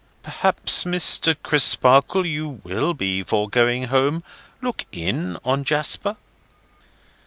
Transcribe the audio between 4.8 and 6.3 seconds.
in on Jasper?"